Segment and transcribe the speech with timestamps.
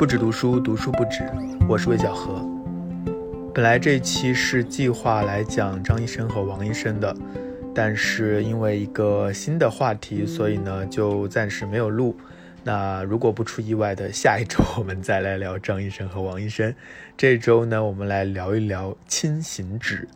[0.00, 1.30] 不止读书，读书不止。
[1.68, 2.42] 我是魏小河。
[3.54, 7.14] 本来这一期是计划来讲张医生和王医生的，
[7.74, 12.16] 但是因为一个新的话题，所以呢就暂时没有录。
[12.64, 16.74] 那如果不出意外的，下一周我们再来聊张医生和王医生。
[17.14, 20.08] 这周呢，我们来聊一聊亲行纸。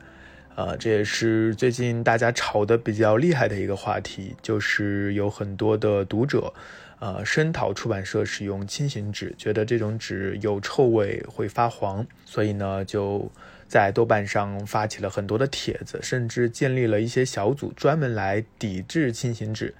[0.55, 6.55] 呃，这也是最近大家吵得比较厉害的一个话题，就是有很多的读者。
[7.05, 13.31] 呃，声讨出版社使用轻型纸，觉得这种纸有臭味，会发黄，所以呢，就
[13.69, 19.75] 在豆瓣上发起了很多的帖子，甚至建立了一些小组，专门来抵制轻型纸。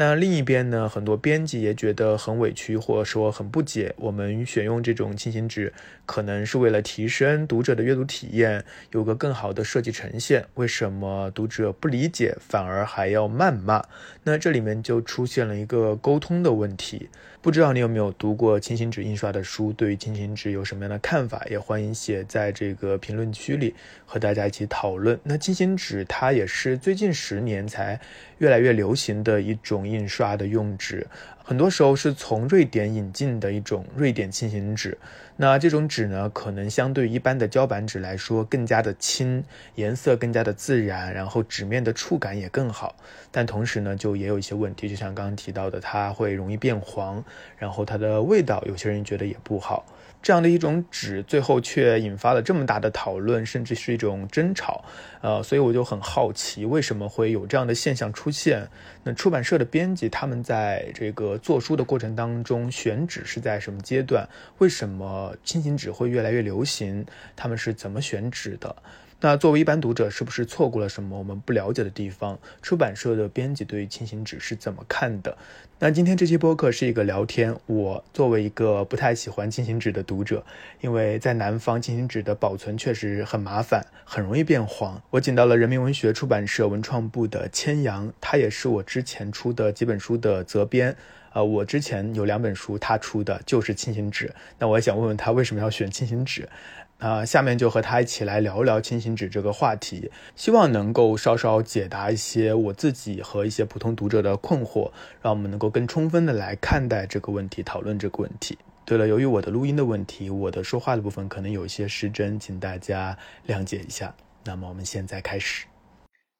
[0.00, 3.92] 那另一边呢，很多编辑也觉得很委屈，或者说很不解。
[3.96, 5.72] 我们选用这种轻型纸，
[6.06, 10.46] 可能是为了提升读者的阅读体验，有个更好的设计呈现。
[10.54, 13.82] 为什么读者不理解，反而还要谩骂？
[14.22, 17.08] 那这里面就出现了一个沟通的问题。
[17.40, 19.72] 不知道你有没有读过轻型纸印刷的书？
[19.72, 21.46] 对于轻型纸有什么样的看法？
[21.48, 23.72] 也欢迎写在这个评论区里
[24.04, 25.18] 和大家一起讨论。
[25.22, 28.00] 那轻型纸它也是最近十年才
[28.38, 31.06] 越来越流行的一种印刷的用纸。
[31.44, 34.98] 很多时候是从瑞典引进的一种瑞典轻型纸，
[35.40, 39.44] 那这种纸呢，可能相对一般的胶板纸来说更加的轻，
[39.76, 42.96] 颜色更加的自然，然后纸面的触感也更好。
[43.30, 47.24] 但同时呢，就也有一些问题，就像刚刚提到的，它会容易变黄，
[47.56, 49.86] 然后它的味道，有些人觉得也不好。
[50.20, 54.84] 这样的一种纸，最后却引发了这么大的讨论，甚至是一种争吵，
[55.20, 58.68] 呃，所以我就很好奇，为什么会有这样的现象出现？
[59.04, 64.28] 那出版社的编辑他们在这个做书的过程当中，选纸是在什么阶段？
[64.58, 67.06] 为什么轻型纸会越来越流行？
[67.36, 68.74] 他们是怎么选纸的？
[69.20, 72.38] 那作为一般读者，是不是错过了什么我们不了解的地方？
[72.62, 75.36] 出版社的编辑对于轻型纸是怎么看的？
[75.80, 77.56] 那今天这期播客是一个聊天。
[77.66, 80.44] 我作为一个不太喜欢轻型纸的读者，
[80.80, 85.02] 因为在南方轻型纸的保存确实很麻烦，很容易变黄。
[85.10, 90.96] 我请到了人民文学出版社文创部的千阳，他也是我之前出的几本书的责编。
[91.34, 94.32] 呃，我之前有两本书，他出的就是轻型纸。
[94.58, 96.48] 那我也想问问他为什么要选轻型纸？
[96.98, 104.90] 啊，下面就和他一起来聊一聊轻型纸这个话题，希望能够稍稍解答一些我自己和一些普通读者的困惑，
[105.22, 108.58] 让我们能够更充分的来看待这个问题，讨论这个问题。
[108.84, 113.16] 对了，由于我的录音的问题，我的说话的部分可能有一些失真，请大家
[113.46, 114.16] 谅解一下。
[114.44, 115.66] 那么我们现在开始。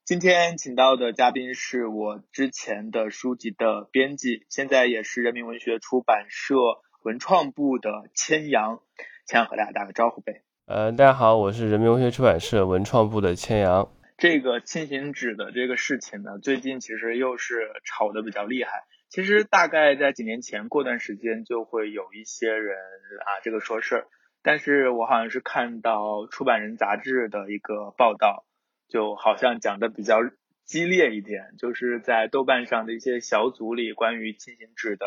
[0.04, 6.56] 今天请到的嘉宾是我之前的书籍的编辑，现在也是人民文学出版社
[7.02, 8.80] 文创部的千阳，
[9.26, 10.42] 千阳和大家打个招呼呗。
[10.69, 13.89] 呃，大家好，我是人民文学出版社文创部的千阳。
[14.19, 18.84] 这个轻型纸的这个事情呢，最近其实又是炒的比较厉害。
[19.09, 24.06] 其实大概在几年前，过段时间就会有一些人啊这个说事儿，
[24.43, 28.45] 但是我好像是看到出版人杂志的一个报道，
[28.91, 30.19] 就好像讲的比较
[30.67, 35.06] 激烈一点，就是在豆瓣上的一些小组里，关于轻型纸的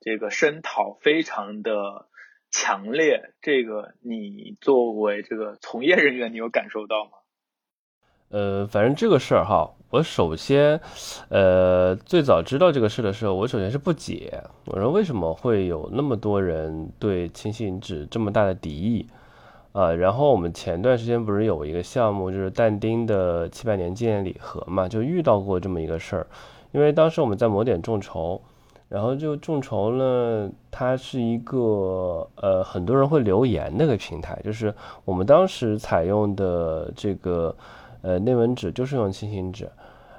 [0.00, 2.08] 这个声讨非常的。
[2.56, 7.10] 强烈，这个你作为这个从业人员，你有感受到吗？
[8.28, 10.80] 呃，反正这个事儿哈，我首先，
[11.30, 19.08] 呃，最早知道这个事的时候，我首先是不解，我说为什么会有那么多人对轻型纸这么大的敌意
[19.72, 19.92] 啊？
[19.92, 26.28] 然后我们前段时间不是有一个项目，就是但丁的七百年纪念礼盒嘛，就遇到过这么一个事儿，
[26.70, 28.40] 因为当时我们在某点众筹。
[28.94, 34.72] 然后就众筹呢，它是一个呃很多人会留言那个平台，就是
[35.04, 37.52] 我们当时采用的这个
[38.02, 39.68] 呃内文纸就是用轻型纸，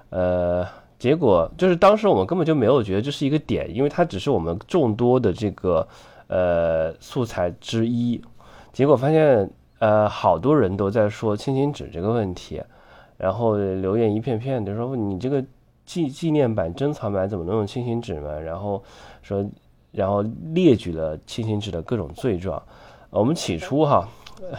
[0.10, 0.68] 呃
[1.00, 5.88] 结果就是当时我们根本就没有觉得这是一个点，因为它只是我们众多的这个
[6.28, 8.22] 呃素材之一，
[8.74, 9.50] 结果发现
[9.80, 12.62] 呃好多人都在说轻型纸这个问题，
[13.16, 15.42] 然后留言一片片的说你这个。
[15.86, 18.40] 纪纪念版、珍藏版怎么能用轻型纸嘛？
[18.40, 18.84] 然后
[19.22, 19.46] 说，
[19.92, 20.24] 然后
[20.54, 22.62] 列举了轻型纸的各种罪状。
[23.12, 24.08] 我们起初哈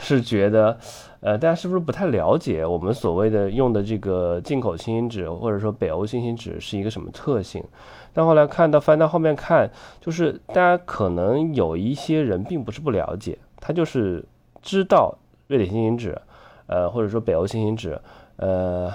[0.01, 0.79] 是觉得，
[1.21, 7.63] 呃，大家是不是不太了解我们所谓的用的这个进口轻型纸，或者说北欧轻型纸是一个什么特性？
[8.15, 9.71] 但后来看到翻到后面看，
[10.01, 14.25] 就是大家可能有一些人并不是不了解，他就是
[14.63, 15.19] 知道
[15.49, 16.19] 瑞典轻型纸，
[16.67, 18.01] 呃，或者说北欧轻型纸，
[18.37, 18.91] 呃。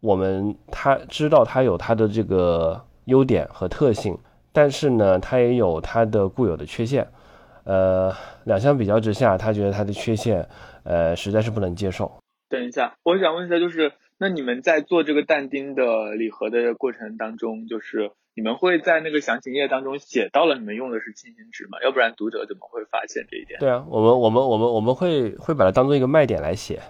[0.00, 4.16] 我们他知道它有它的这个优点和特性，
[4.52, 7.08] 但是呢，它也有它的固有的缺陷。
[7.64, 8.12] 呃，
[8.44, 10.48] 两相比较之下，他觉得它的缺陷，
[10.84, 12.10] 呃，实在是不能接受。
[12.48, 21.78] 等一下，我想问一下，就是那你们在做这个但丁的礼盒的过程当中，就是你们会在那个详情页当中写到了你们用的是轻型纸吗？
[21.82, 23.58] 要不然读者怎么会发现这一点？
[23.58, 26.80] 对啊，我们我们我们我们会会把它当做一个卖点来写，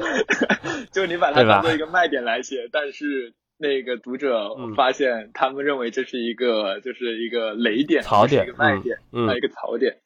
[0.90, 9.98] 就你把它当做一个卖点来写，但是那个读者发现他们认为这是一个就是一个雷点，槽点，一个卖点，嗯，一个槽点。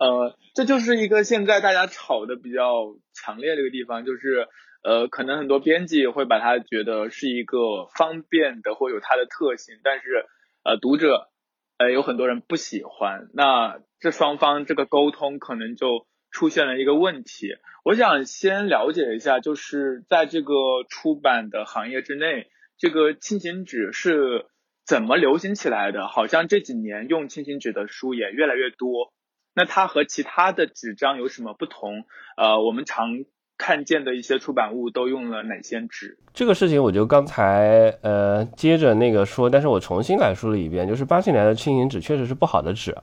[0.00, 4.48] 呃，这就是一个现在大家吵的比较强烈的一个地方，就是
[4.88, 10.24] 呃，可能很多编辑会把它觉得是一个方便的或有它的特性，但是
[10.64, 11.28] 呃，读者
[11.76, 17.50] 呃有很多人不喜欢，那这双方这个沟通可能就出现了一个问题。
[17.84, 20.54] 我想先了解一下，就是在这个
[20.88, 22.48] 出版的行业之内，
[22.78, 24.46] 这个轻型纸是
[24.86, 26.08] 怎么流行起来的？
[26.08, 29.12] 好像这几年用轻型纸的书也越来越多。
[29.54, 32.06] 那它和其他的纸张有什么不同？
[32.38, 33.24] 呃，我们常
[33.58, 36.16] 看见的一些出版物都用了哪些纸？
[36.32, 42.96] 这个事情我就刚才呃接着那个说，但是我重新来说了一遍，就是八七年的轻型纸确实是不好的纸，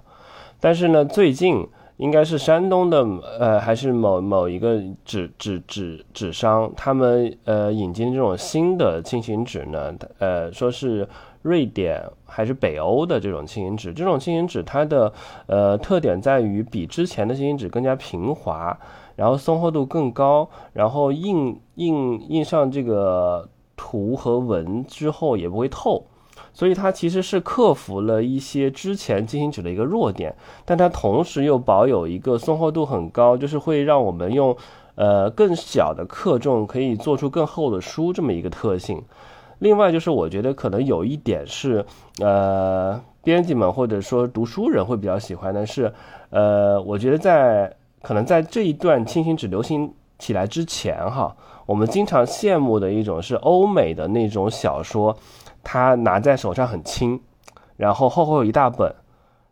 [0.59, 1.67] 但是呢，最近
[1.97, 3.05] 应该是山东的
[3.39, 11.07] 呃还是某某一个纸纸纸纸商，他们呃引进这种新的轻型纸呢，呃说是。
[11.45, 15.13] 瑞典还是北欧的这种轻型纸，这种轻型纸它的
[15.45, 18.75] 呃特点在于比之前的轻型纸更加平滑，
[19.15, 26.05] 然后松厚度更高，然后印印印上这个图和文之后也不会透，
[26.53, 30.35] 所以它其实是克服了一些之前进行纸的一个弱点，
[30.65, 34.55] 但它同时又保有一个松厚度很高，就是会让我们用
[34.95, 39.01] 呃更小的克重可以做出更厚的书这么一个特性。
[39.59, 41.85] 另外就是，我觉得可能有一点是，
[42.19, 45.93] 呃，编辑们或者说读书人会比较喜欢的是，
[46.29, 47.73] 呃，我觉得在
[48.05, 51.35] 可能在这一段轻型纸流行起来之前，哈，
[51.65, 55.17] 我们经常羡慕的一种是欧美的那种小说，
[55.63, 57.19] 它拿在手上很轻，
[57.77, 58.93] 然后厚厚一大本，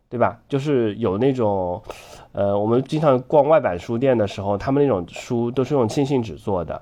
[0.08, 0.38] 对吧？
[0.48, 1.82] 就是有那种，
[2.30, 6.80] 呃，我们经常逛外版书店的时候，他们那种书都是用轻型纸做的。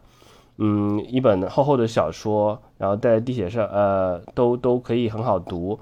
[0.58, 5.78] 嗯，一本厚厚的小说，然后在地铁上，呃，都都可以很好读。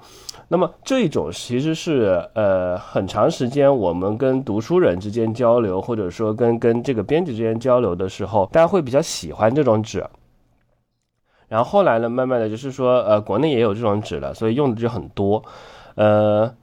[0.47, 10.03] 那么这种其实是呃很长时间我们跟读书人之间交流，或者说跟跟这个编辑之间交流的时候，大家会比较喜欢这种纸。
[11.49, 15.43] 然后后来呢，慢慢的就是说，呃，国内也有这种纸了，所以用的就很多。
[15.95, 16.55] 呃，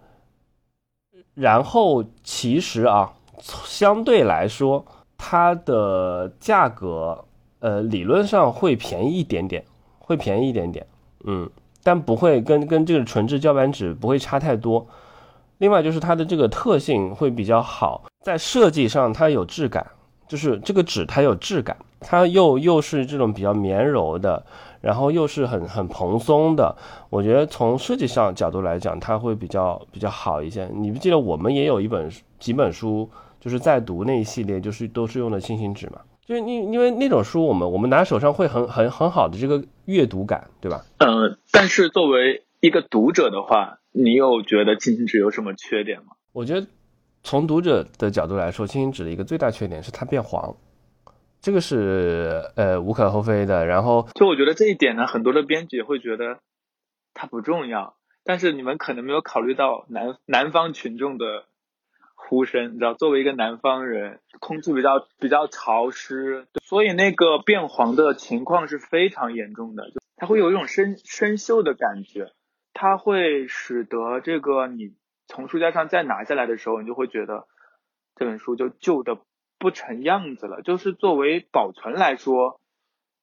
[1.35, 4.85] 然后其实啊，相对来说，
[5.19, 7.27] 它的价格。
[7.61, 9.65] 呃，理论上会便宜一点点，
[9.99, 10.87] 会便宜一点点，
[11.25, 11.49] 嗯，
[11.83, 14.87] 但不会跟跟这个纯质胶板纸不会差太多。
[15.59, 19.85] 另外就是它的这个特性会比较好，在设计上它有质感，
[20.29, 24.47] 就是这个纸它有质感，它又又是这种比较绵柔的，
[24.81, 26.77] 然后又是很很蓬松的。
[27.11, 30.71] 我觉得从设计上角度来讲，它会比较比较好一些。
[30.73, 32.09] 你不记得我们也有一本
[32.39, 35.99] 几本书，就是在读那一系列，就是都是用的轻型纸嘛？
[36.29, 40.85] 就是因因为那种书，我们我们拿手上会很很很好的这个阅读感，对吧？
[40.99, 46.09] 嗯，但是作为一个读者的话，你有觉得轻型纸有什么缺点吗？
[46.33, 46.67] 我觉得
[47.23, 50.55] 从读者的角度来说，轻型纸的一个最大缺点是它变黄，
[51.41, 53.65] 这个是呃无可厚非的。
[53.65, 56.41] 然后就我觉得这一点呢，很多的编辑会觉得
[57.15, 61.47] 它不重要，但是你们可能没有考虑到南南方群众的。
[62.29, 72.33] 呼声，你知道，作为一个南方人，空气比较比较潮湿，所以那个变黄的情况是非常严重的，就它会有一种生生锈的感觉，
[72.75, 74.95] 它会使得这个你
[75.27, 77.47] 从书架上再拿下来的时候，你就会觉得
[78.15, 79.19] 这本书就旧的
[79.59, 80.61] 不成样子了。
[80.61, 82.61] 就是作为保存来说，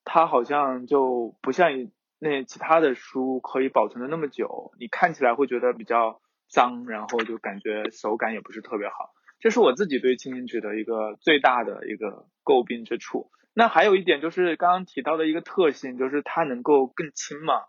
[0.04, 1.70] 它好像就不像
[2.18, 6.20] 那其他的书可以保存的那么久，你看起来会觉得比较。
[6.50, 13.30] 脏，然后就感觉手感也不是特别好，这是我自己对轻型纸的一个最大的一个诟病之处。
[13.54, 17.64] 那还有一点就是刚刚提到的一个特性，就是它能够更轻嘛，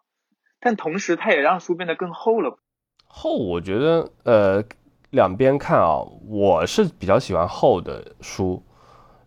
[0.60, 2.58] 但同时它也让书变得更厚了。
[3.06, 4.64] 厚，我觉得呃
[5.10, 8.62] 两边看啊，我是比较喜欢厚的书，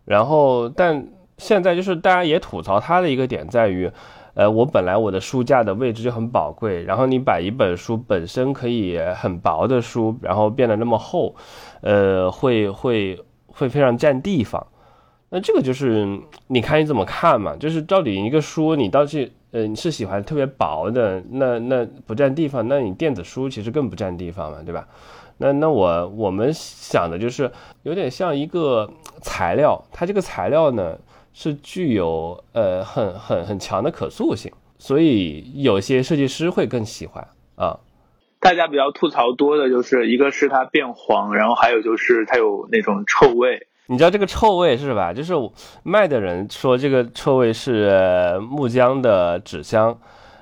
[0.04, 3.90] 然后但现在就是大家也吐槽它的一个点在于。
[4.34, 11.34] 呃，我本来我的书架的位置就很宝贵，然后你把一本书本身可以很薄的书，然后变得那么厚，
[11.80, 13.18] 呃，会会
[13.48, 14.64] 会非常占地方。
[15.30, 16.06] 那这个就是
[16.46, 24.86] 你看你怎么看嘛，就是到底一个书你到底呃你是喜欢特别薄的，那那不占地方，那你电子书其实更不占地方嘛，对吧？
[25.38, 27.50] 那那我我们想的就是
[27.82, 28.88] 有点像一个
[29.22, 30.96] 材料，它这个材料呢。
[31.32, 37.78] 是具有呃很很很强的可塑性，所以有些设计师会更喜欢啊。
[38.40, 43.66] 大家比较吐槽多的就是一个是它变黄，然后还有就是它有那种臭味。
[43.86, 45.12] 你知道这个臭味是吧？
[45.12, 45.34] 就是
[45.82, 49.98] 卖的人说这个臭味是木浆的纸箱，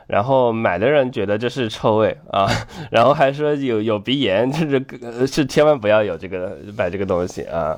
[0.07, 2.47] 然后买的人觉得这是臭味啊，
[2.92, 7.76] 然后还说有有鼻炎，就是是千万不要有这个买这个东西啊。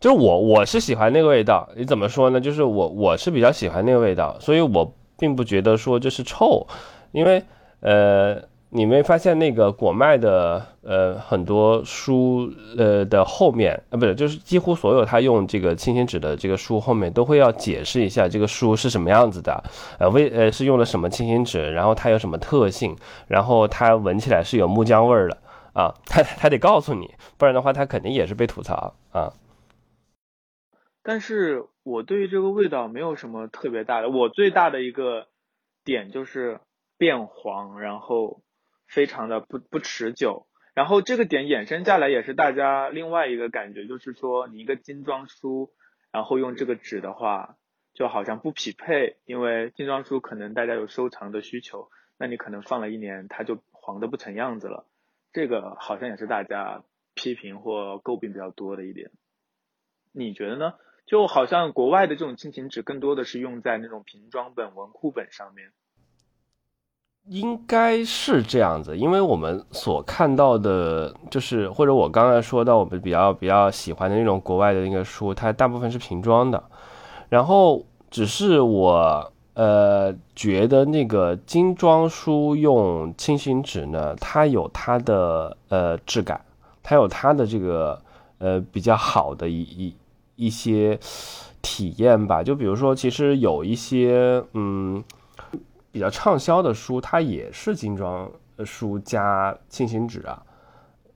[0.00, 2.40] 就是我我是喜欢那个味道，你怎么说呢？
[2.40, 6.66] 就是我我是比较喜欢那个味道，所以我并不觉得说这是臭，
[7.12, 7.42] 因为
[7.80, 8.42] 呃。
[8.70, 19.64] 你没发现那个果麦的呃很多书呃的后面啊不是就是几乎所有他用这个清新纸的这个书后面都会要解释一下这个书是什么样子的，
[19.98, 22.94] 呃为呃是用了什么清新纸，然后它有什么特性，
[23.28, 25.38] 然后它闻起来是有木浆味儿的
[25.72, 29.32] 啊，他他得告诉你，不然的话他肯定也是被吐槽啊。
[31.06, 35.28] 但是我对于这个味道没有什么特别大的，我最大的一个
[35.84, 36.58] 点就是
[36.98, 38.42] 变黄，然后。
[38.88, 45.72] 非常的不不持久，然后这个点衍生下来也是大家另外一个感觉，就是说你一个精装书，
[46.12, 47.56] 然后用这个纸的话，
[47.94, 54.86] 就好像不匹配，因为精装书可能大家有收藏的需求，那你可能放了一年，它就黄的不成样子了，
[55.32, 56.84] 这个好像也是大家
[57.16, 59.10] 批评或诟病比较多的一点，
[60.12, 60.74] 你觉得呢？
[61.06, 65.70] 就好像国外的这种轻型纸更多的是用在那种瓶装本、文库本上面。
[67.28, 76.62] 应该是这样子，因为我们所看到的，就是或者我刚才说到我们比较比较喜欢的那种国外的那个书，它大部分是瓶装的，
[77.28, 86.40] 然后只是我呃觉得那个精装书用轻型纸呢，它有它的呃质感，
[86.80, 88.00] 它有它的这个
[88.38, 89.96] 呃比较好的一一
[90.36, 90.98] 一些
[91.60, 95.02] 体验吧，就比如说，其实有一些嗯。
[95.92, 98.30] 比较畅销的书，它也是精装
[98.66, 100.42] 书加轻型纸啊，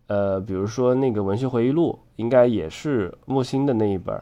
[0.07, 4.19] 呃，比如说那个《文学回忆录》，应该也是木心的那一本，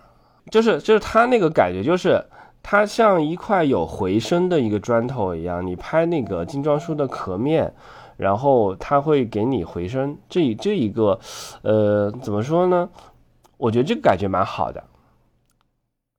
[0.51, 2.21] 就是就是它那个感觉，就是
[2.61, 7.73] 它像一块有回声的一个砖头一样，你拍那个精装书的壳面，
[8.17, 11.21] 然后它会给你回声，这这一个，
[11.63, 12.89] 呃，怎么说呢？
[13.59, 14.83] 我觉得这个感觉蛮好的。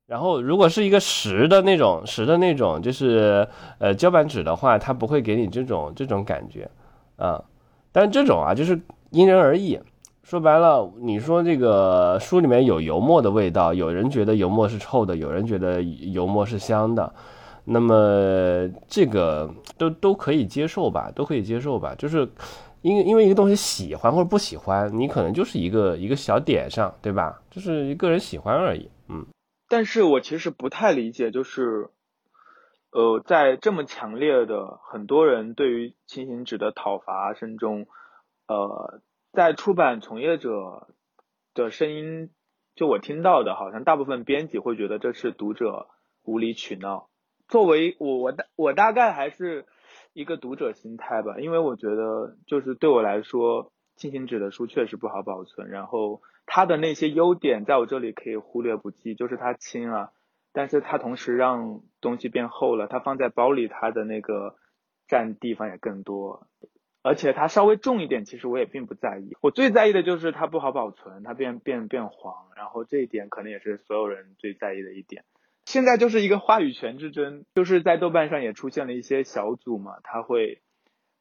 [0.05, 3.47] 然后，如果是一个实的那种实的那种，就是
[3.79, 6.69] 呃胶板纸的话，它不会给你这种这种感觉，
[7.15, 7.43] 啊，
[7.91, 8.79] 但这种啊就是
[9.09, 9.79] 因人而异。
[10.23, 17.11] 说白了，你说这个书里面有油墨的味道，有人觉得油墨是臭的，有人觉得油墨是香的，
[17.63, 21.95] 那么这个都都可以接受吧，都可以接受吧。
[21.97, 22.29] 就是
[22.81, 27.41] 因为因为一个东西喜欢或者不喜欢，你可能就是一个一个小点上，对吧？
[27.51, 29.25] 就是一个人喜欢而已，嗯。
[29.67, 31.89] 但是我其实不太理解，就是，
[32.91, 37.85] 呃，在这么强烈的很多人对于轻型纸的讨伐声中，
[38.47, 40.87] 呃，在出版从业者
[41.53, 42.31] 的声音，
[42.75, 45.87] 就我听到的，好像大部分编辑会觉得这是读者
[46.23, 47.09] 无理取闹。
[47.47, 49.67] 作为我，我大我大概还是
[50.13, 56.21] 一个读者心态吧，因为我觉得就是对我来说，轻型纸的书确实不好保存，然后。
[56.51, 60.09] 它的那些优点在我这里可以忽略不计，就是它轻啊，
[60.51, 64.55] 但是它同时让东西变厚了，它放在包里它的那个
[65.07, 66.47] 占地方也更多，
[67.03, 69.37] 而且它稍微重一点，其实我也并不在意。
[69.41, 75.25] 我最在意的就是它不好保存，它变变变黄，然后这一点可能也是所有人最在意的一点。
[75.69, 80.63] 现在就是一个话语权之争，就是在豆瓣上也出现了一些小组嘛，他会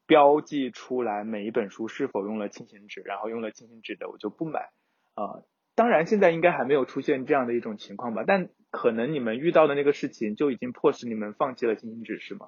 [0.06, 4.70] 标记出来每一本书是否用了轻型纸，然后用了轻型纸的我就不买。
[5.12, 12.46] 啊，当然现在应该还没有出现这样的一种情况吧，但可能你们遇到的那个事情就已经迫使你们放弃了进行纸是吗？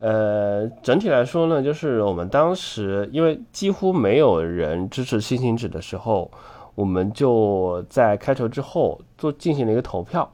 [0.00, 6.28] 呃，整体来说呢，就是我们当时因为几乎没有人支持新型纸的时候，
[6.74, 10.28] 我们就在开头之后做进行了一个投票，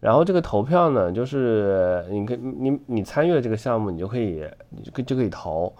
[0.00, 4.44] 然后这个投票呢，就是你可你你参与了这个项目，你就可以
[4.82, 5.72] 就可就可以投，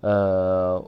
[0.00, 0.84] 呃。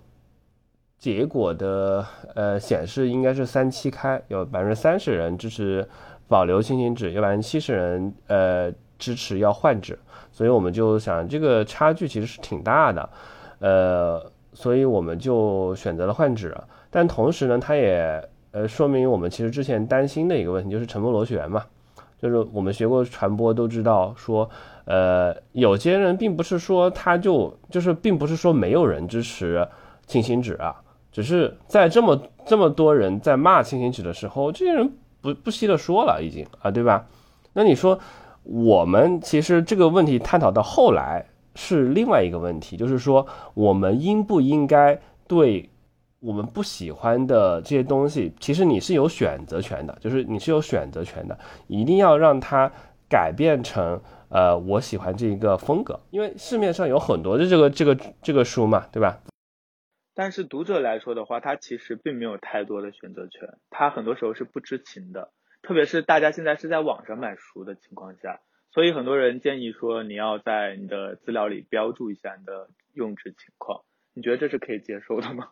[0.99, 2.05] 结果的
[2.35, 5.89] 呃显示应该是三七开，有百分之三十人支持
[6.27, 8.69] 保留轻型纸，有百分之七十人呃
[8.99, 9.97] 支持要换纸，
[10.33, 13.11] 所以我们就想这个差距其实是挺大的，
[13.61, 16.53] 呃，所以我们就选择了换纸。
[16.91, 21.65] 但同时呢，它也呃说明我们其实之前担心的一个问题就是沉默螺旋嘛，
[22.19, 24.49] 就是我们学过传播都知道说，
[24.85, 29.67] 呃，有些人并不是说他就就是并不是说没有人支持
[30.07, 30.83] 轻型纸啊。
[31.11, 37.07] 只是在这么这么多人在骂轻型纸的时候，这些人不不惜的说了已经啊，对吧？
[37.55, 37.99] 那你说，
[38.45, 45.71] 我们其实这个问题探讨到后来是另外一个问题，就是说，我们应不应该对
[46.21, 52.73] 我们不喜欢的这些东西，其实你是有选择权的，就是你是有选择权的，一定要让它
[53.09, 59.21] 改变成呃我喜欢这一个风格，因为市面上有很多的这个这个这个书嘛，对吧？
[60.13, 65.31] 但是读者来说的话，他其实并没有太多的选择权，他很多时候是不知情的，
[65.63, 68.41] 特别是大家现在是在网上买书的情况下，
[68.73, 73.83] 所以很多人建议说你要在你的资料里标注一下你的用纸情况，
[74.15, 75.51] 你觉得这是可以接受的吗？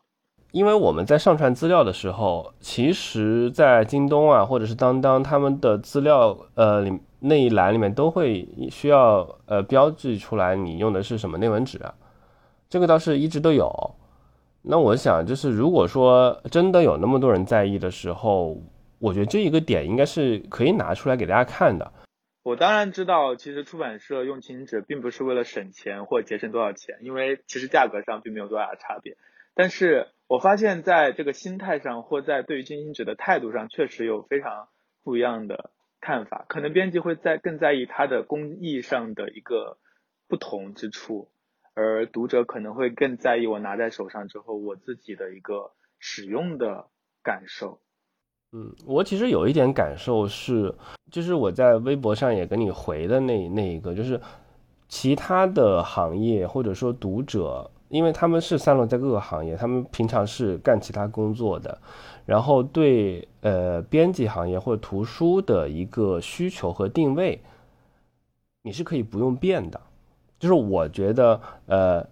[0.56, 11.94] 因为我们在上传资料的时候，其实，在京东啊或者是当当他们的资料呃里那一栏里面都会需要呃标记出来你用的是什么内文纸啊，
[12.70, 13.70] 这个倒是一直都有。
[14.62, 18.56] 那我想，就是如果说真的有那么多人在意的时候，
[18.98, 21.92] 我觉得这一个点应该是可以拿出来给大家看的。
[22.42, 29.18] 我当然知道，其实出版社用轻纸并不是为了省钱或节省多少钱，因为其实价格上并没有多大的差别。
[29.54, 34.68] 但是我发现，在这个心态上或在对于轻型纸的态度上，确实有非常
[35.04, 36.44] 不一样的看法。
[36.48, 39.78] 可能编辑会在更在意它的工艺上的一个
[40.28, 41.28] 不同之处。
[41.74, 46.86] 而读者可能会更在意我拿在手上之后我自己的一个使用的
[47.22, 47.80] 感受。
[48.52, 50.74] 嗯，我其实有一点感受是，
[51.10, 54.18] 就是我在微博上也跟你回的那那一个，就是
[54.88, 61.78] 其他的行业或者说读者，因为他们是散落在各个行业，他们平常是干其他工作的，
[62.24, 67.40] 然后对呃编辑行业或者图书的一个需求和定位，
[68.62, 69.80] 你是可以不用变的。
[70.38, 72.06] 就是我觉得，呃，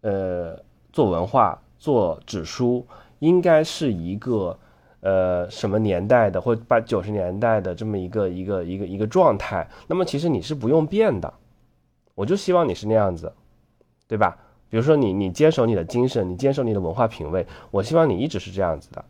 [0.00, 0.58] 呃，
[0.92, 2.86] 做文化、做纸书，
[3.18, 4.58] 应该是一个，
[5.00, 9.68] 呃，什么年代的，或八九十年代的这么一个一个一个一个状态。
[9.88, 11.34] 那么其实你是不用变的，
[12.14, 13.30] 我就希望你是那样子，
[14.08, 14.38] 对吧？
[14.70, 19.04] 比如说你你坚守你的精神，你坚守你的文化品味，我希望你一直是这样子的。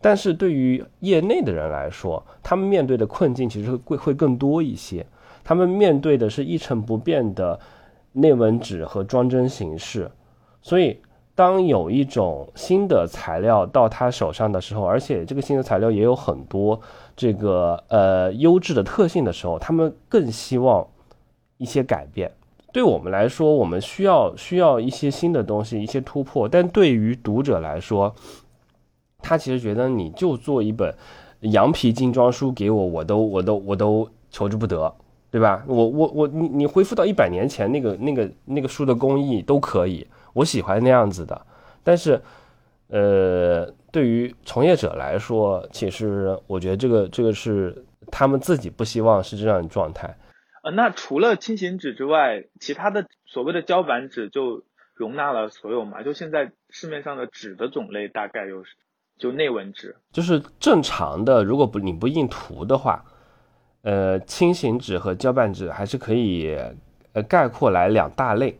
[0.00, 5.04] 但是对于业内的人来说，他们面对的困境其实会会更多一些，
[5.42, 7.58] 他们面对的是一成不变的。
[8.12, 10.10] 内文纸和装帧形式，
[10.62, 10.98] 所以
[11.36, 16.80] 当有一种新的材料到他手上的时候，而且这个新的材料也有很多
[17.14, 20.84] 这个呃优质的特性的时候，他们更希望
[21.58, 22.32] 一些改变。
[22.72, 26.48] 对我们来说，我们需要需要一些新的东西，一些突破。
[26.48, 28.14] 但对于读者来说，
[29.18, 30.94] 他其实觉得你就做一本
[31.40, 34.94] 羊皮精装书给我，我都我都我都求之不得。
[35.30, 35.62] 对吧？
[35.66, 41.38] 我我我，你你恢复到一百年前那个那个那个书的工艺都可以，我喜欢那样子的。
[41.84, 42.18] 但是，
[42.88, 50.16] 呃，对于从业者来说，其实我觉得这个这个是他们自己不希望是这样的状态。
[50.62, 56.02] 呃，那除了轻型纸之外，其他的所谓的胶板纸就容纳了所有嘛？
[56.02, 58.64] 就现在市面上的纸的种类大概有，
[59.18, 63.04] 就内文纸，就是正常的，如果不你不印图的话。
[63.82, 66.54] 呃，轻型纸和胶板纸还是可以，
[67.12, 68.58] 呃，概括来两大类。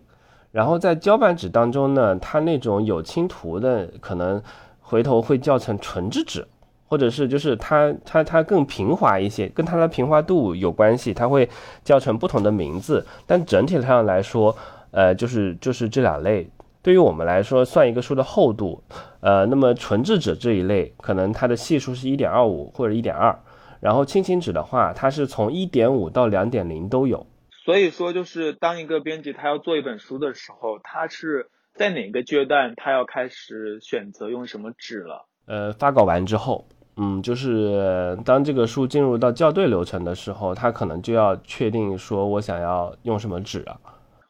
[0.52, 4.40] 然后在胶板纸当中呢，它那种有轻图的，可能
[4.80, 6.46] 回头会叫成纯质纸，
[6.88, 11.48] 或者是就是它它它更平滑一些，跟它的平滑度有关系，它会
[11.84, 13.06] 叫成不同的名字。
[13.26, 14.56] 但整体上来说，
[14.90, 16.50] 呃，就是就是这两类。
[16.82, 18.82] 对于我们来说，算一个书的厚度，
[19.20, 23.38] 呃，那么纯质纸这一类，可能它的系数是一点二五或者一点二。
[23.80, 27.26] 然后轻型纸的话，它是从一点五到两点零都有。
[27.50, 35.26] 所以说，就是当一个编辑他要做一本书的时候，他是在哪个阶段他要开始选择用什么纸了？
[35.46, 36.66] 呃，发稿完之后，
[37.00, 43.78] 嗯，就是当这个书进入到校对流程的时候，他可能就要确定说我想要用什么纸啊。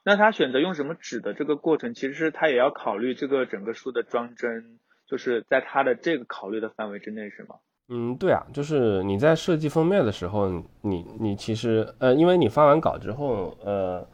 [0.04, 7.56] 那他选择用什么纸的这个过程，其实是他也要考虑这个整个书的装帧，就是在他的这个考虑的范围之内，是吗？
[7.90, 10.48] 嗯，对啊，就是你在设计封面的时候，
[10.82, 14.06] 你你其实呃，因为你发完稿之后，呃，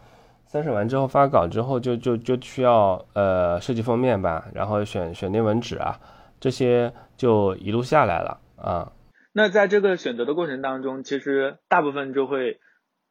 [0.47, 5.99] 三审完之后发稿之后，就就就需要呃设计封面吧，然后选选内文纸啊，
[6.39, 8.93] 这些就一路下来了啊。
[9.33, 12.61] 那在这个选择的过程当中，其实大部分就会，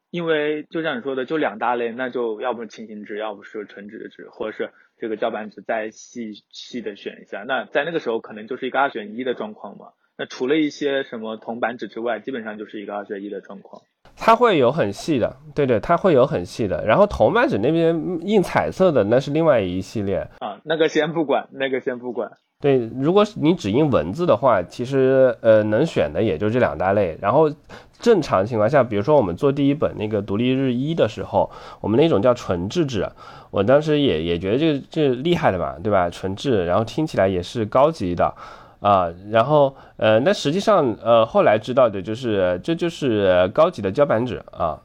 [0.09, 7.43] 因为就像你说的，就两大类，那就要不是轻型纸，要不是纯纸纸，或者是这个胶板纸，再细细的选一下。
[7.43, 9.87] 那在那个时候，可能就是一个二选一的状况嘛。
[10.17, 13.81] 那除了一些什么铜板纸之外，基本上就是一个二选一的状况。
[14.15, 16.85] 它会有很细的，对对，它会有很细的。
[16.85, 22.37] 然后铜板纸那边印彩色的，那是另外一系列啊，那个先不管，那个先不管。
[22.63, 27.17] 对，如果你只印文字的话，其实呃能选的也就这两大类。
[27.21, 27.51] 然后
[27.99, 33.05] 正常情况下，比如说我们做第一本那个独立日一的时候，我们那种叫纯质纸，
[33.51, 36.09] 我当时也也觉得这这厉害的嘛，对吧？
[36.09, 38.33] 纯质，然后听起来也是高级的
[38.79, 39.13] 啊。
[39.29, 44.83] 然后呃，那实际上呃后来知道的就是这就是高级的胶板纸啊。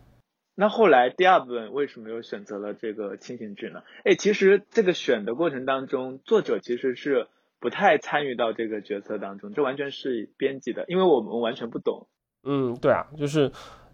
[0.56, 3.82] 那后来第二本为什么又选择了这个轻型纸呢？
[4.04, 7.28] 哎，其实这个选的过程当中，作者其实是。
[7.60, 12.06] 不太参与到这个决策当中，这完全是编辑的，因为我们完全不懂。
[12.44, 13.50] 嗯，对啊，就是，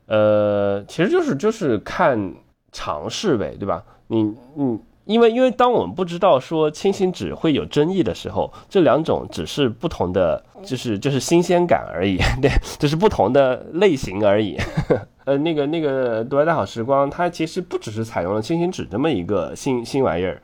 [0.07, 2.35] 呃，其实就是就是看
[2.73, 3.83] 尝试呗，对吧？
[4.09, 4.23] 你
[4.55, 14.59] 你，因为因为当我们不知道说轻型纸会有争议的时候，这两种只是不同的，就是就是新鲜感而已，对，就是不同的类型而已。
[15.25, 20.43] 呃，那个那个读来的好时光，它其实不只是采用了轻型纸这么一个新新玩意儿。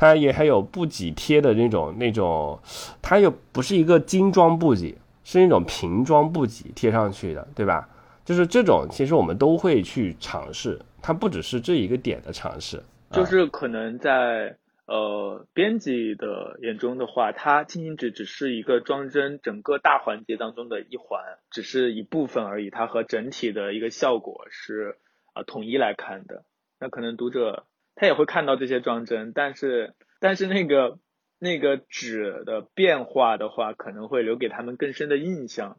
[0.00, 2.56] 它也还有布几贴的那种那种，
[3.02, 7.88] 它又不是一个精装布几，是那种平装布几贴上去的，对吧？
[8.24, 12.80] 就是这种，其实我们都会去尝试，它不只是这一个点的尝试。
[13.10, 14.56] 就是可能在
[14.86, 24.96] 呃编辑的眼中的话，它轻型纸只是一个装帧整个大环节当中的一环，只是一部分而已，它和整体的一个效果是
[25.32, 26.44] 啊统一来看的。
[26.78, 27.64] 那可能读者。
[28.00, 31.00] 他也会看到这些装帧，但是但是那个
[31.40, 35.78] 那个纸的变化的话，可能会留给他们更深的印象，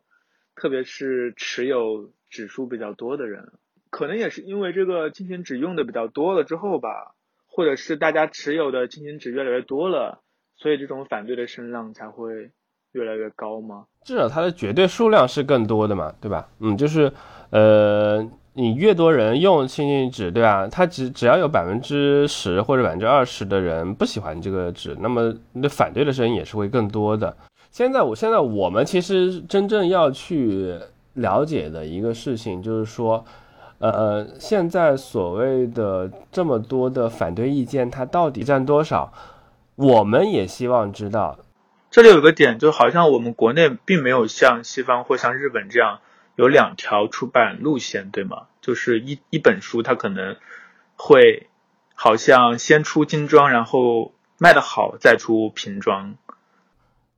[0.53, 3.53] 特别是持有指数比较多的人，
[3.89, 7.15] 可能也是因为这个轻型纸用的比较多了之后吧，
[7.47, 10.21] 或者是大家持有的轻型纸越来越多了，
[10.57, 12.51] 所以这种反对的声浪才会
[12.91, 13.85] 越来越高吗？
[14.03, 16.49] 至少它的绝对数量是更多的嘛，对吧？
[16.59, 17.13] 嗯，就是
[17.51, 18.29] 呃。
[18.59, 20.67] 你越多人用轻型纸，对吧？
[20.67, 27.37] 它只只要有百分之十或者百分之二十的人不喜欢这个纸，那么那反对的声音也是会更多的。
[27.71, 30.77] 现在我现在我们其实真正要去
[31.13, 33.23] 了解的一个事情就是说，
[33.77, 39.13] 呃，现在所谓的这么多的反对意见，它到底占多少？
[39.75, 41.39] 我们也希望知道。
[41.89, 45.99] 这里有个点，就好像我们国内并没有像西方或像日本这样。
[46.35, 48.43] 有两条出版路线，对吗？
[48.61, 50.35] 就是一一本书，它可能
[50.95, 51.47] 会
[51.95, 56.15] 好像先出精装，然后卖的好再出平装。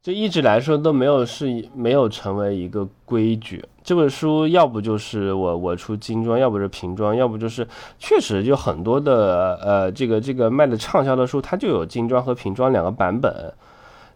[0.02, 3.64] 就一直来说都没有是没有成为一个规矩。
[3.84, 7.68] 这本书要不就是我我出精装，要不是平装，要不就是
[8.00, 13.54] 确实就很多的呃这个这个卖的畅销的书，它就有精装和平装两个版本。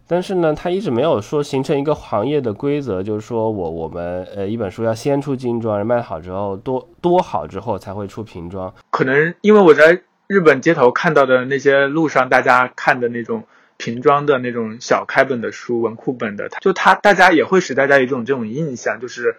[0.08, 8.72] 但是呢，它一直没有说形成一个行业的规则，就是说我我们呃一本书要先出精装，卖好之后多多好之后才会出平装。
[8.90, 13.44] 可能因为我在日本街头看到的那些路上大家看的那种
[13.76, 19.38] 平装的那种小开本的书，文库本的，就它大家也会使大家有一种这种印象，就是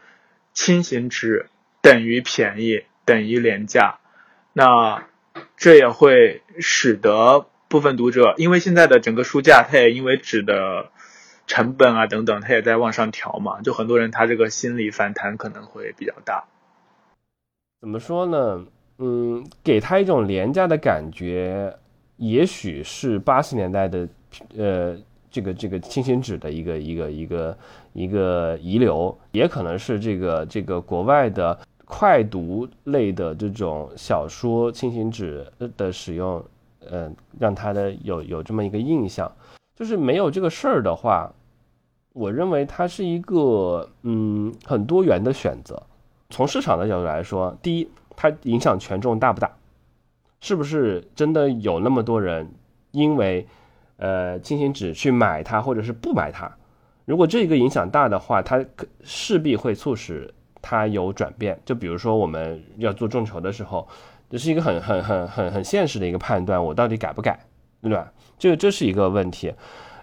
[0.54, 1.48] 轻型纸
[1.82, 4.00] 等于便宜等于廉价，
[4.52, 5.04] 那
[5.56, 7.46] 这也会使得。
[7.70, 10.90] 部分读者，因为现在的整个书架，它也因为纸的
[11.48, 16.46] 成本啊等等，它也在往上调嘛，就很多人他这个心理反弹可能会比较大。
[17.82, 18.66] 怎么说呢？
[19.00, 21.78] 嗯，给他一种廉价的感觉，
[22.16, 24.08] 也许是八十年代的
[24.58, 24.98] 呃
[25.30, 27.58] 这个这个轻型纸的一个一个一个
[27.94, 36.44] 一个遗留，也可能是这个这个国外的快读类的这种小说轻型纸的使用。
[36.92, 39.32] 嗯，让他的有有这么一个印象，
[39.76, 41.32] 就是没有这个事儿的话，
[42.14, 45.82] 我认为它是一个嗯很多元的选择。
[46.30, 49.52] 从市场的角度来说，第一，它影响权重大不大？
[50.42, 52.52] 是不是真的有那么多人
[52.92, 53.48] 因为
[53.98, 56.52] 呃轻型纸去买它，或者是不买它？
[57.06, 58.64] 如果这个影响大的话，它
[59.02, 61.60] 势必会促使它有转变。
[61.66, 63.88] 就比如说我们要做众筹的时候。
[64.30, 67.46] 这是一个很很很很很现实的一个判断，我到底改不改，
[67.82, 68.12] 对吧？
[68.38, 69.54] 这这是一个问题，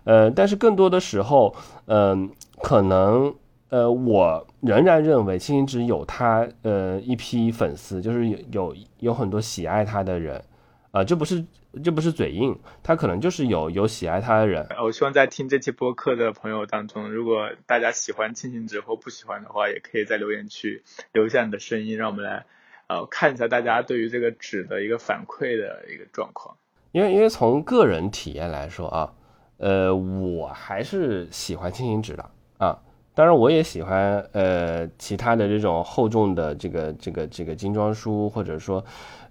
[0.05, 1.55] 呃，但是更多的时候，
[1.87, 2.31] 嗯，
[2.63, 3.35] 可能，
[3.69, 10.43] 呃，我仍然认为青青只有他呃一批粉丝，就是有有有很多喜爱他的人，
[10.91, 11.45] 啊，这不是
[11.83, 14.67] 这不是嘴硬，他可能就是有有喜爱他的人。
[14.83, 20.83] 我希望在听这期播客的朋友当中，如果大家喜欢青青纸或不喜欢的话，也可以在留言区
[21.13, 22.47] 留下你的声音，让我们来。
[22.88, 26.57] 呃，看一下大家对于这个纸的一个反馈的一个状况，
[26.92, 29.12] 因为因为从个人体验来说啊，
[29.57, 32.79] 呃，我还是喜欢轻型纸的啊，
[33.14, 38.85] 当然，我也喜欢呃其他的这种厚重的这个这个这个精装书，或者说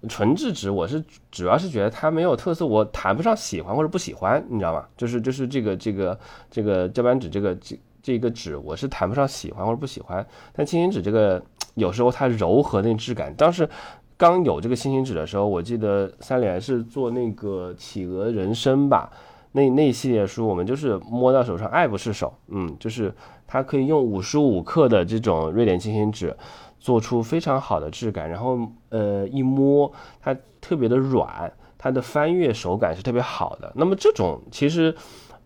[0.08, 0.70] 纯质纸。
[0.70, 4.86] 我是主要是觉得它没有特色，我谈不上喜欢或者不喜欢，你知道吗？
[4.96, 6.18] 就是就是这个这个
[6.50, 10.26] 这个胶板纸这个这这个纸，我是谈不上喜欢或者不喜欢。
[10.54, 11.42] 但轻型纸这个
[11.74, 13.68] 有时候它柔和那质感，当时
[14.16, 19.10] 刚有这个轻型纸的时候，我记得三联是做那个企鹅人生吧。
[19.52, 23.14] 那那系列书，我们就是摸到手上爱不释手，嗯，就是
[23.46, 26.36] 它可以用五十五克的这种瑞典轻型纸，
[26.80, 28.58] 做出非常好的质感，然后
[28.88, 33.72] 呃一摸它特别的软，它的翻阅手感是特别好的。
[33.76, 34.92] 那么这种其实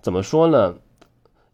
[0.01, 0.75] 怎么说呢？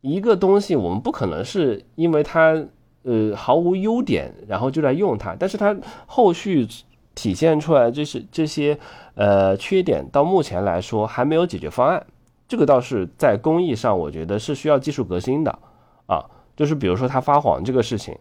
[0.00, 2.64] 一个东西我们不可能是因为它
[3.04, 5.74] 呃毫无优点，然后就来用它，但是它
[6.06, 6.66] 后续
[7.14, 8.78] 体现出来就是这些
[9.14, 12.04] 呃缺点，到目前来说还没有解决方案。
[12.46, 15.58] 这个倒是在工艺上，我觉得是需要技术革新的，
[16.06, 16.22] 啊，
[16.54, 18.16] 就是比如说它发黄这个事情，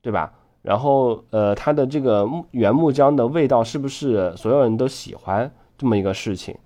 [0.00, 0.32] 对吧？
[0.62, 6.56] 然后呃，它的这个原木浆的味道是不是所有人都喜欢这么一个事情？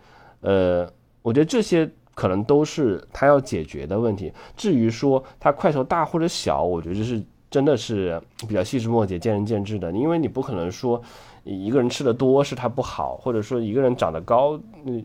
[0.40, 0.88] 呃，
[1.20, 4.32] 我觉得这些可能都是他要解决的问题。
[4.56, 11.00] 至于说它块头大或者小，我觉得是真的是比较细枝末节、见仁见智的，因为你不可能说
[11.44, 14.60] 一个人吃的多是他不好，或者说一个人长得高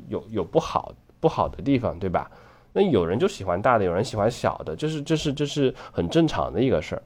[0.08, 0.92] 有有不好。
[1.24, 2.30] 不好的地方，对吧？
[2.74, 7.04] 那有人就喜欢大的，有人喜欢小的，这是这是这是很正常的一个事儿，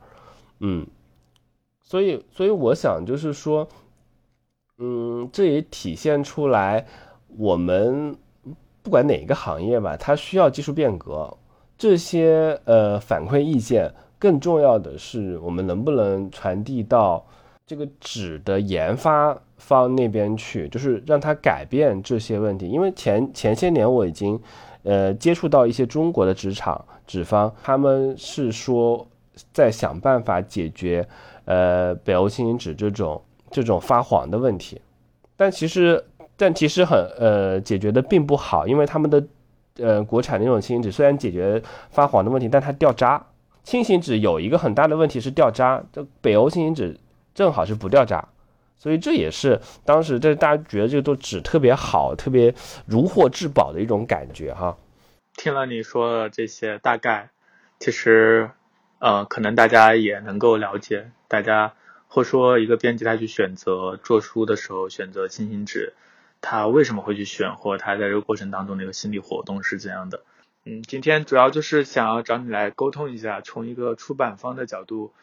[0.61, 0.87] 嗯，
[1.83, 3.67] 所以所以我想就是说，
[4.79, 6.83] 嗯，这也体现出来
[7.37, 8.15] 我们
[8.87, 11.37] 不管哪个行业吧，它需要技术变革，
[11.77, 17.25] 这些呃反馈意见，更重要的是我们能不能传递到
[17.65, 19.37] 这个纸的研发。
[19.57, 22.69] 方那边去，就是让它改变这些问题。
[22.69, 24.39] 因为前前些年我已经，
[24.83, 29.05] 呃，接触到一些中国的纸厂、纸方，他们是说
[29.51, 31.05] 在想办法解决，
[31.45, 34.79] 呃，北欧轻型纸这种这种发黄的问题。
[35.35, 36.01] 但其实，
[36.37, 39.27] 但其实很，呃，解决的并不好，因为他们的，
[39.77, 43.25] 呃，国产那种轻型纸虽然解决发黄的问题，但它掉渣。
[43.63, 46.97] 轻型纸有一个很大的问题是掉渣，这北欧轻型纸
[47.35, 48.29] 正好是不掉渣。
[48.79, 52.53] 所以这也是当时这大家觉得这个都纸特别好，特别
[52.85, 54.77] 如获至宝的一种感觉哈。
[55.35, 57.31] 听了你说的这些，大概
[57.79, 58.51] 其实
[58.99, 61.73] 呃，可能大家也能够了解，大家
[62.07, 65.93] 或说一个编辑他去选择做书的时候选择轻型纸，
[66.41, 70.21] 他为什么会去选，或他在这个过程当中的一个心理活动是怎样的？
[70.65, 75.13] 嗯，今天主要就是想要找你来沟通一下，从一个出版方的角度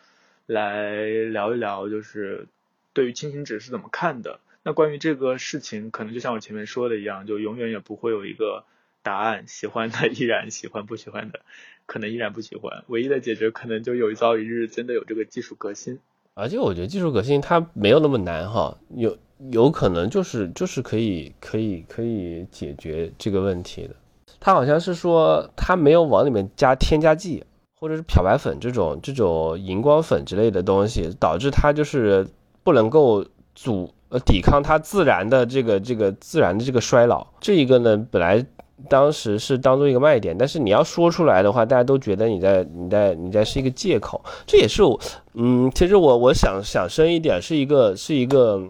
[0.47, 2.47] 来聊一聊，就是。
[2.95, 4.39] 对于轻型纸是怎么看的？
[4.63, 8.63] 那关于这个事情，可能就像我前面说的一样，就永远也不会有一个
[9.03, 9.49] 答案。
[9.49, 11.41] 喜欢的依然喜欢，不喜欢的
[11.87, 12.85] 可能依然不喜欢。
[12.87, 15.99] 唯一的解决可能就有一朝一日真的有这个技术革新。
[16.35, 19.19] 而且我觉得技术革新它没有那么难哈，有
[19.51, 23.95] 有可能就是就是可以可以可以解决这个问题的。
[24.41, 27.45] 它好像是说它没有往里面加添加剂，
[27.81, 32.27] 或者是漂白粉这种这种荧光粉之类的东西，导致它就是。
[32.65, 33.23] 不能够
[33.55, 38.43] 阻呃抵抗它自然的这个这个自然的这个衰老，这一个呢本来
[38.89, 44.99] 当时是当做一个卖点，但是你要说出来的话，大家都觉得你在你在你在是一个借口，这也是我
[45.35, 48.63] 嗯，其实我我想想深一点，是一个是一个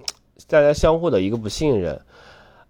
[0.54, 2.00] 大家相互的一个不信任，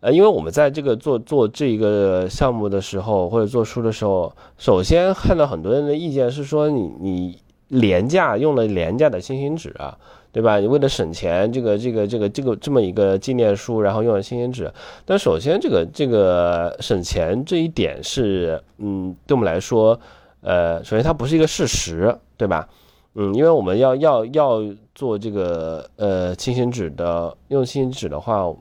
[0.01, 9.97] 呃，因为我们在这个做做这一个项目的时候或者做书的时候，首先看到很多人的意见是说你你廉价用了廉价的星星纸啊。
[10.35, 10.59] 对吧？
[10.59, 14.69] 你为了省钱，这个、这个、这个、这个这么一个纪念书，然后用了新鲜纸。
[15.07, 19.97] 但首先，这个、这个省钱这一点是，嗯，对我们来说，
[20.41, 22.69] 呃，首先它不是一个事实，对吧？
[23.15, 24.61] 嗯，因为我们要要要
[24.95, 28.53] 做这个呃轻型纸的，用轻型纸的话，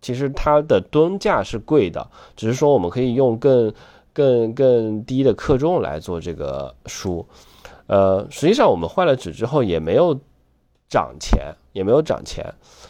[0.00, 3.72] 其实它的吨价是贵的，只是说我们可以用更
[4.12, 7.26] 更更低的克重来做这个书。
[7.86, 10.18] 呃，实际上我们换了纸之后也没有。
[10.90, 12.44] 涨钱也没有涨钱，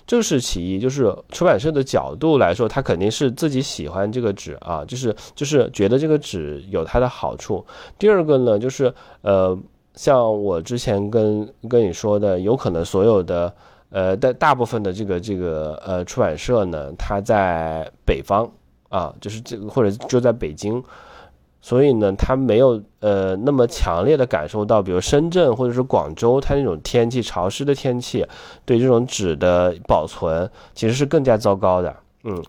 [0.06, 0.78] 这是其一。
[0.78, 7.62] 就是出版社的角度来说，他肯定是自己喜欢这个纸啊，就是就是觉得这个纸有它的好处。
[7.98, 9.54] 第二个呢，就是呃，
[9.94, 13.52] 像我之前跟跟你说的，有可能所有的
[13.90, 18.50] 呃大大部分的这个这个呃出版社呢，它在北方
[18.88, 20.82] 啊，就是这个或者就在北京。
[21.62, 28.26] 所以呢，他没有呃那么强烈的感受到，比如深圳或者是广州，它那种天气潮湿的天气，
[28.64, 31.94] 对这种纸的保存其实是更加糟糕的。
[32.24, 32.42] 嗯，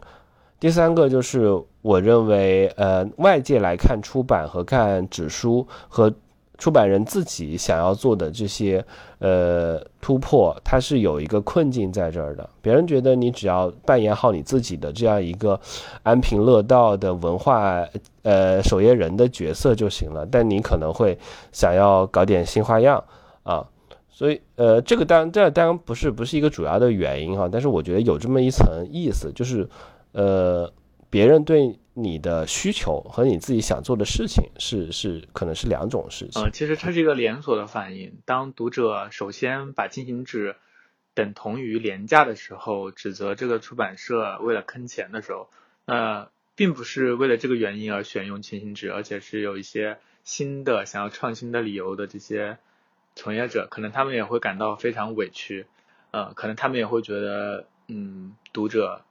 [0.61, 6.13] 第三个就是我认为，呃，外界来看出版和看纸书和
[6.61, 8.85] 出版人自己想要做的这些
[9.17, 12.47] 呃突破，它是有一个困境在这儿的。
[12.61, 15.59] 别人觉得你只要扮演好你自己的这样一个
[16.03, 17.83] 安贫乐道的文化
[18.21, 21.17] 呃守夜人的角色就行了，但你可能会
[21.51, 23.03] 想要搞点新花样
[23.41, 23.65] 啊。
[24.11, 29.67] 所以，呃，这个当这当然不是不是一个主要的原因哈，但是我觉得有这么一层意思，就是，
[30.11, 30.71] 呃，
[31.11, 36.41] 别人对你的需求和你自己想做的事情是是可能是两种事情。
[36.41, 38.17] 嗯，其实它是一个连锁的反应。
[38.25, 40.55] 当读者首先把进行纸
[41.13, 45.49] 等同于廉价的时候，指责这个出版社为了坑钱的时候，
[45.85, 52.57] 那并不是为了这个原因而选用进行纸，而且是有一些新的想要创新的理由的这些。
[53.13, 55.65] 从业者可能他们也会感到非常委屈，
[56.11, 59.03] 呃，可能他们也会觉得，嗯，读者，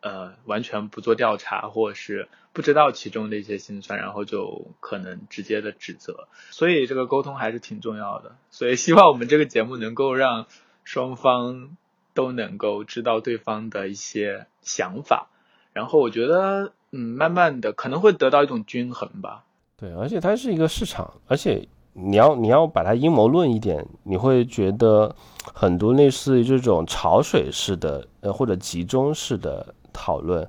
[0.00, 6.28] 呃，完全不做调查，或者是不知道其中的一些辛酸，然后就可能直接的指责。
[6.50, 8.36] 所以这个沟通还是挺重要的。
[8.50, 10.46] 所以希望我们这个节目能够让
[10.84, 11.76] 双方
[12.14, 15.28] 都能够知道对方的一些想法，
[15.72, 19.44] 然后我觉得，嗯，慢慢的可能会得到一种均衡吧。
[19.76, 21.68] 对，而且它是一个市场，而且。
[22.00, 25.16] 你要你要把它阴谋论一点，你会觉得
[25.52, 30.48] 很多类似于这种潮水式的呃或者集中式的讨论，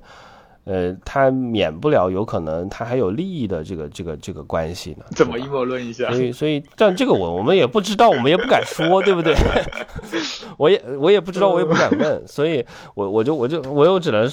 [0.64, 5.04] 呃，它免不了有可能它还有利益的这个这个这个关系呢。
[5.10, 6.10] 怎么阴谋论一下？
[6.10, 9.34] 所以所以，但这个我我们也不知道，我们也不敢说，对不对？
[10.58, 14.30] 我也我也不知道，我也不敢问，所以我我就我就我又只能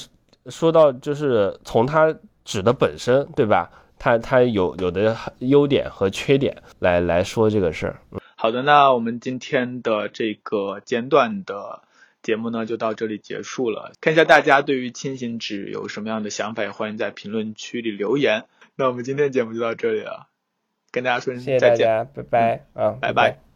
[0.47, 2.13] 说到就是从它
[2.45, 3.69] 指的本身，对吧？
[3.99, 7.99] 它它有有的优点和缺点来来说这个事儿。
[8.35, 11.81] 好的，那我们今天的这个简短的
[12.27, 13.93] 节目呢，就到这里结束了。
[14.01, 18.43] 看一下大家对于轻型纸有什么样的想法，也欢迎在评论区里留言。
[18.75, 20.27] 那我们今天的节目就到这里了，
[20.91, 23.46] 跟大家说声再见，拜拜啊，拜拜。